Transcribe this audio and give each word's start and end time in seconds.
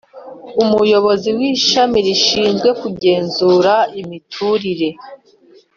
Umuyobozi 0.63 1.29
w 1.37 1.39
Ishami 1.51 1.97
rishinzwe 2.07 2.69
Kugenzura 2.81 3.73
imiturire 4.01 4.89